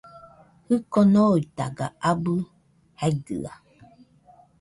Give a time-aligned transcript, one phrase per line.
[0.67, 2.33] Jiko noitaga abɨ
[2.99, 3.51] jaidɨa